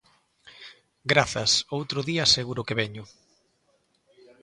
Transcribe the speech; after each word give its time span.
Grazas, 1.11 1.51
outro 1.77 1.99
día 2.09 2.25
seguro 2.35 2.65
que 2.67 2.77
veño. 2.81 3.03